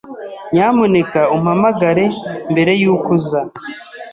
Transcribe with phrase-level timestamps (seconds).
[0.53, 2.05] Nyamuneka umpamagare
[2.51, 3.39] mbere yuko uza.